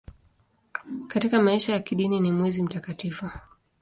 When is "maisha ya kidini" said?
1.41-2.19